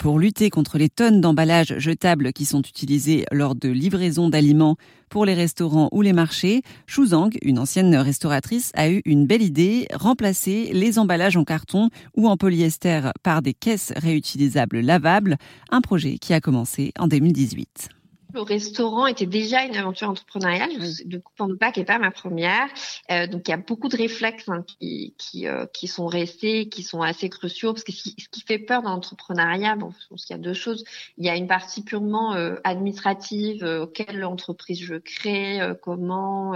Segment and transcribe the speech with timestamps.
[0.00, 4.76] Pour lutter contre les tonnes d'emballages jetables qui sont utilisés lors de livraison d'aliments
[5.10, 9.86] pour les restaurants ou les marchés, Zhang, une ancienne restauratrice, a eu une belle idée,
[9.92, 15.36] remplacer les emballages en carton ou en polyester par des caisses réutilisables lavables,
[15.70, 17.90] un projet qui a commencé en 2018.
[18.34, 20.70] Le restaurant était déjà une aventure entrepreneuriale.
[21.04, 22.68] De coup, en bac n'est pas ma première.
[23.10, 26.68] Euh, donc, il y a beaucoup de réflexes hein, qui, qui, euh, qui, sont restés,
[26.68, 27.72] qui sont assez cruciaux.
[27.72, 30.54] Parce que ce qui, fait peur dans l'entrepreneuriat, bon, je pense qu'il y a deux
[30.54, 30.84] choses.
[31.18, 36.52] Il y a une partie purement euh, administrative, euh, quelle entreprise je crée, euh, comment,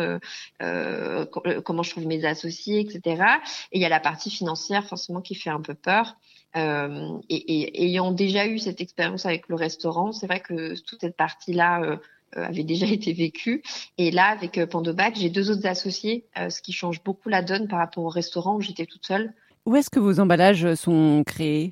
[1.65, 3.25] comment je trouve mes associés, etc.
[3.73, 6.17] Et il y a la partie financière, forcément, qui fait un peu peur.
[6.57, 11.01] Euh, et, et, ayant déjà eu cette expérience avec le restaurant, c'est vrai que toute
[11.01, 11.97] cette partie-là euh,
[12.37, 13.63] euh, avait déjà été vécue.
[13.99, 17.79] Et là, avec Pandobac, j'ai deux autres associés, ce qui change beaucoup la donne par
[17.79, 19.33] rapport au restaurant où j'étais toute seule.
[19.67, 21.71] Où est-ce que vos emballages sont créés?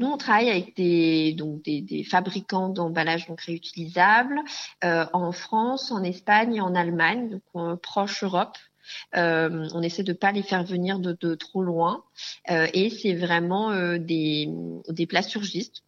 [0.00, 4.40] Nous, on travaille avec des, donc des, des fabricants d'emballages donc réutilisables
[4.82, 8.58] euh, en France, en Espagne et en Allemagne, donc proche Europe.
[9.16, 12.04] Euh, on essaie de pas les faire venir de, trop loin.
[12.50, 14.48] Euh, et c'est vraiment euh, des,
[14.88, 15.82] des plasturgistes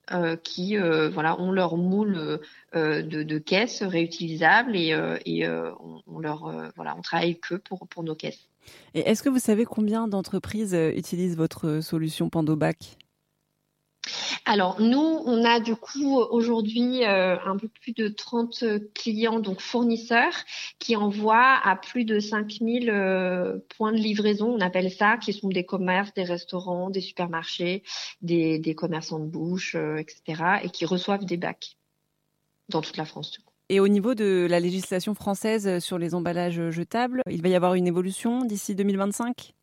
[0.45, 2.41] qui voilà ont leur moule
[2.75, 4.95] de, caisses réutilisables et,
[5.27, 8.49] et on, leur voilà on travaille que pour pour nos caisses.
[8.95, 12.77] Et est-ce que vous savez combien d'entreprises utilisent votre solution Pandobac?
[14.47, 18.63] Alors nous, on a du coup aujourd'hui euh, un peu plus de 30
[18.95, 20.35] clients, donc fournisseurs,
[20.79, 25.49] qui envoient à plus de 5000 euh, points de livraison, on appelle ça, qui sont
[25.49, 27.83] des commerces, des restaurants, des supermarchés,
[28.23, 31.77] des, commerçants de bouche, euh, etc., et qui reçoivent des bacs
[32.69, 33.39] dans toute la France.
[33.69, 37.75] Et au niveau de la législation française sur les emballages jetables, il va y avoir
[37.75, 39.56] une évolution d'ici 2025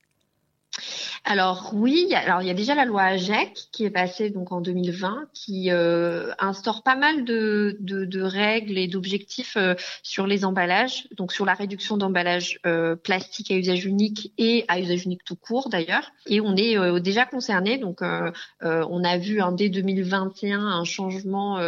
[1.25, 4.59] alors oui, alors il y a déjà la loi AGEC qui est passée donc en
[4.59, 11.31] 2020, qui euh, instaure pas mal de, règles et d'objectifs euh, sur les emballages, donc
[11.31, 15.69] sur la réduction d'emballages euh, plastique à usage unique et à usage unique tout court
[15.69, 16.11] d'ailleurs.
[16.27, 21.59] Et on est déjà concerné, donc on a vu hein, dès 2021 un changement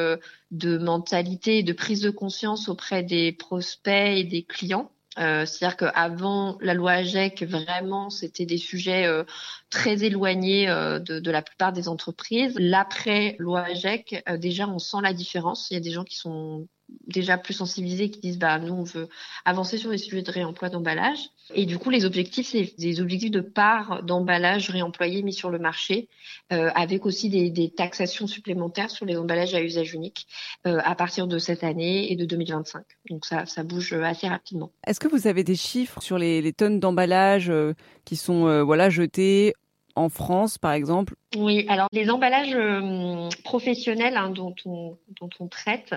[0.52, 4.92] de mentalité et de prise de conscience auprès des prospects et des clients.
[5.18, 9.24] Euh, C'est-à-dire qu'avant la loi AGEC, vraiment, c'était des sujets euh,
[9.70, 12.56] très éloignés euh, de, de, la plupart des entreprises.
[12.59, 15.70] L'après loi AGEC, euh, déjà, on sent la différence.
[15.72, 16.68] Il y a des gens qui sont
[17.07, 19.09] déjà plus sensibilisés qui disent bah nous on veut
[19.44, 23.31] avancer sur les sujets de réemploi d'emballage et du coup les objectifs c'est des objectifs
[23.31, 26.09] de part d'emballage réemployé mis sur le marché
[26.53, 30.28] euh, avec aussi des, taxations supplémentaires sur les emballages à usage unique
[30.68, 34.72] euh, à partir de cette année et de 2025 donc ça ça bouge assez rapidement.
[34.85, 37.74] Est-ce que vous avez des chiffres sur les, tonnes d'emballage euh,
[38.06, 39.53] qui sont euh, voilà jetés
[39.95, 45.47] en France, par exemple Oui, alors les emballages euh, professionnels hein, dont, on, dont on
[45.47, 45.95] traite,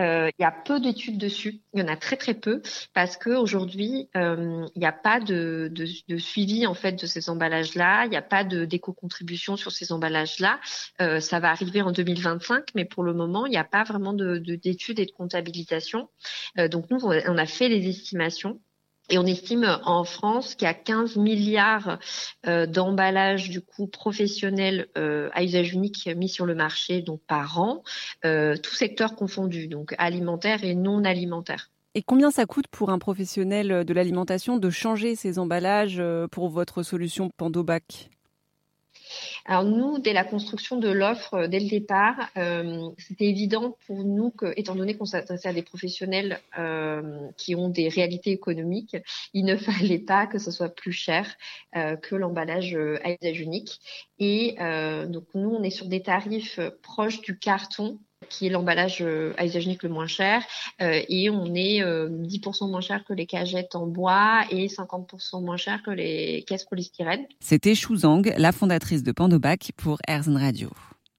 [0.00, 1.60] euh, il y a peu d'études dessus.
[1.72, 2.60] Il y en a très très peu
[2.92, 7.06] parce que aujourd'hui, euh, il n'y a pas de, de, de, suivi en fait de
[7.06, 8.04] ces emballages-là.
[8.04, 10.60] Il n'y a pas d'éco-contribution sur ces emballages-là.
[11.20, 14.38] ça va arriver en 2025, mais pour le moment, il n'y a pas vraiment de
[14.38, 16.08] d'études et de comptabilisation.
[16.70, 18.60] donc nous, on a fait des estimations.
[19.10, 21.98] Et on estime en France qu'il y a 15 milliards
[22.46, 27.60] euh, d'emballages du coup professionnels euh, à usage unique mis sur le marché donc par
[27.60, 27.82] an,
[28.24, 31.70] euh, tout secteur confondu, donc alimentaire et non alimentaire.
[31.94, 36.82] Et combien ça coûte pour un professionnel de l'alimentation de changer ses emballages pour votre
[36.82, 38.10] solution Pandobac?
[39.44, 44.04] Alors nous, dès la construction de l'offre, euh, dès le départ, euh, c'était évident pour
[44.04, 48.96] nous que, étant donné qu'on s'adressait à des professionnels euh, qui ont des réalités économiques,
[49.32, 51.36] il ne fallait pas que ce soit plus cher
[52.02, 53.80] que l'emballage à usage unique.
[54.18, 54.56] Et
[55.08, 57.98] donc nous, on est sur des tarifs proches du carton
[58.28, 60.42] qui est l'emballage euh, le moins cher.
[60.80, 65.42] Euh, et on est 10% euh, moins cher que les cagettes en bois et 50%
[65.42, 67.26] moins cher que les caisses polystyrène.
[67.40, 70.70] C'était Shu Zhang, la fondatrice de Pandobac pour Airzone Radio.